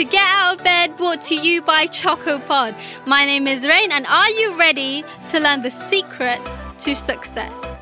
[0.00, 2.74] to Get Out of Bed brought to you by CHXCO POD.
[3.04, 7.76] My name is Rain, and are you ready to learn the secrets to success?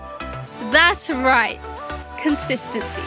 [0.73, 1.61] That's right,
[2.21, 3.03] consistency.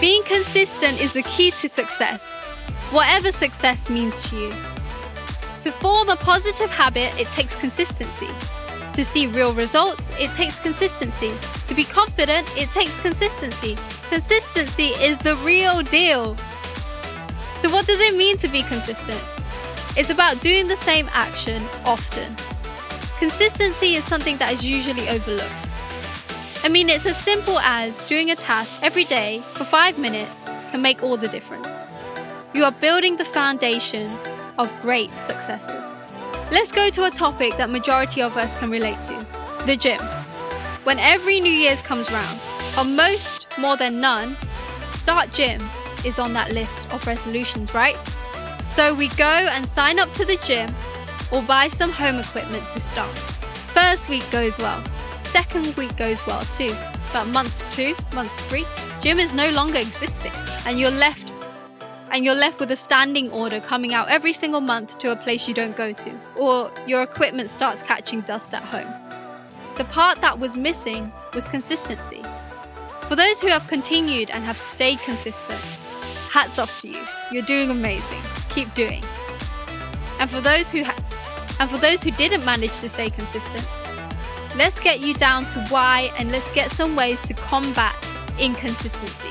[0.00, 2.30] Being consistent is the key to success,
[2.92, 4.50] whatever success means to you.
[5.62, 8.28] To form a positive habit, it takes consistency.
[8.92, 11.32] To see real results, it takes consistency.
[11.66, 13.76] To be confident, it takes consistency.
[14.08, 16.36] Consistency is the real deal.
[17.64, 19.22] So, what does it mean to be consistent?
[19.96, 22.36] It's about doing the same action often.
[23.18, 25.48] Consistency is something that is usually overlooked.
[26.62, 30.42] I mean, it's as simple as doing a task every day for five minutes
[30.72, 31.74] can make all the difference.
[32.52, 34.14] You are building the foundation
[34.58, 35.90] of great successes.
[36.50, 39.26] Let's go to a topic that majority of us can relate to
[39.64, 40.00] the gym.
[40.84, 42.38] When every New Year's comes round,
[42.76, 44.36] on most, more than none,
[44.92, 45.62] start gym
[46.04, 47.96] is on that list of resolutions, right?
[48.62, 50.74] So we go and sign up to the gym
[51.32, 53.16] or buy some home equipment to start.
[53.72, 54.82] First week goes well,
[55.20, 56.74] second week goes well too,
[57.12, 58.64] but month two, month three,
[59.00, 60.32] gym is no longer existing
[60.66, 61.26] and you're left
[62.10, 65.48] and you're left with a standing order coming out every single month to a place
[65.48, 68.92] you don't go to, or your equipment starts catching dust at home.
[69.76, 72.22] The part that was missing was consistency.
[73.08, 75.60] For those who have continued and have stayed consistent,
[76.34, 77.00] hats off to you.
[77.30, 78.20] You're doing amazing.
[78.48, 79.04] Keep doing.
[80.18, 80.98] And for those who ha-
[81.60, 83.64] and for those who didn't manage to stay consistent,
[84.56, 87.94] let's get you down to why and let's get some ways to combat
[88.40, 89.30] inconsistency.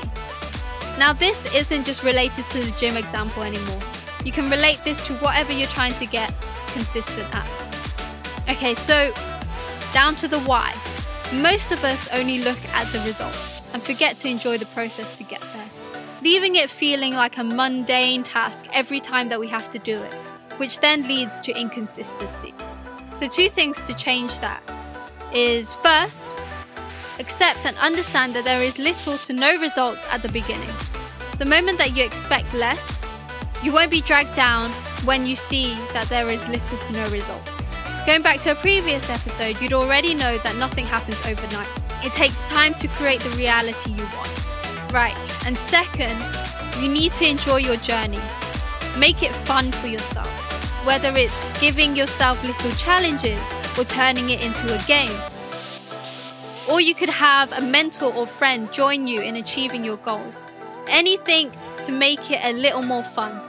[0.98, 3.82] Now, this isn't just related to the gym example anymore.
[4.24, 6.34] You can relate this to whatever you're trying to get
[6.72, 7.46] consistent at.
[8.48, 9.12] Okay, so
[9.92, 10.74] down to the why.
[11.34, 15.24] Most of us only look at the results and forget to enjoy the process to
[15.24, 15.63] get there,
[16.24, 20.14] leaving it feeling like a mundane task every time that we have to do it,
[20.56, 22.54] which then leads to inconsistency.
[23.14, 24.62] So, two things to change that
[25.34, 26.24] is first,
[27.18, 30.70] accept and understand that there is little to no results at the beginning.
[31.38, 32.98] The moment that you expect less,
[33.62, 34.70] you won't be dragged down
[35.04, 37.50] when you see that there is little to no results.
[38.06, 41.68] Going back to a previous episode, you'd already know that nothing happens overnight.
[42.02, 44.92] It takes time to create the reality you want.
[44.92, 46.16] Right, and second,
[46.80, 48.20] you need to enjoy your journey.
[48.98, 50.28] Make it fun for yourself,
[50.86, 53.38] whether it's giving yourself little challenges
[53.78, 55.16] or turning it into a game.
[56.68, 60.42] Or you could have a mentor or friend join you in achieving your goals.
[60.88, 61.52] Anything
[61.84, 63.40] to make it a little more fun.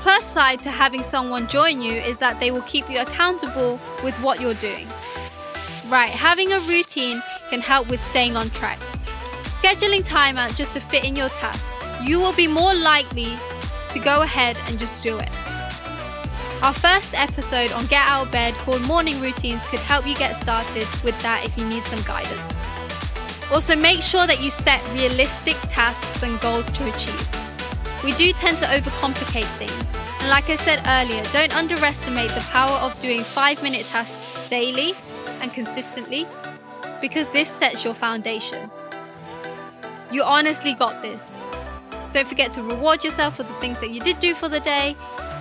[0.00, 4.14] Plus side to having someone join you is that they will keep you accountable with
[4.22, 4.88] what you're doing.
[5.88, 8.80] Right, having a routine can help with staying on track.
[9.68, 13.36] Scheduling time out just to fit in your tasks, you will be more likely
[13.92, 15.28] to go ahead and just do it.
[16.62, 20.38] Our first episode on Get Out of Bed called Morning Routines could help you get
[20.38, 22.56] started with that if you need some guidance.
[23.52, 27.28] Also, make sure that you set realistic tasks and goals to achieve.
[28.02, 32.78] We do tend to overcomplicate things, and like I said earlier, don't underestimate the power
[32.78, 34.94] of doing 5 minute tasks daily
[35.42, 36.26] and consistently
[37.02, 38.70] because this sets your foundation.
[40.10, 41.36] You honestly got this.
[42.12, 44.96] Don't forget to reward yourself for the things that you did do for the day.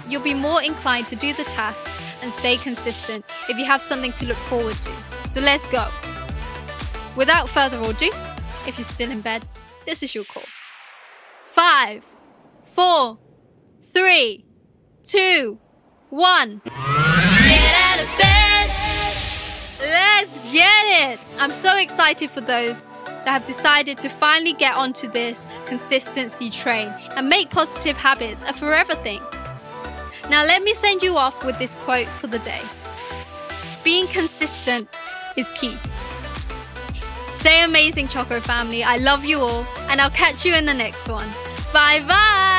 [0.07, 1.89] You'll be more inclined to do the tasks
[2.21, 5.29] and stay consistent if you have something to look forward to.
[5.29, 5.87] So let's go.
[7.15, 8.11] Without further ado,
[8.67, 9.47] if you're still in bed,
[9.85, 10.43] this is your call.
[11.45, 12.05] Five,
[12.65, 13.17] four,
[13.81, 14.45] three,
[15.03, 15.59] two,
[16.09, 16.61] one.
[16.65, 18.69] Get out of bed.
[19.79, 21.19] Let's get it.
[21.39, 22.85] I'm so excited for those
[23.27, 28.53] that have decided to finally get onto this consistency train and make positive habits a
[28.53, 29.21] forever thing.
[30.29, 32.61] Now, let me send you off with this quote for the day
[33.83, 34.87] Being consistent
[35.35, 35.75] is key.
[37.27, 38.85] Stay amazing, CHXCO family.
[38.85, 41.27] I love you all, and I'll catch you in the next one.
[41.73, 42.56] Bye bye.